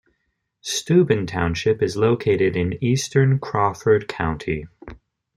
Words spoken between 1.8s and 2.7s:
is located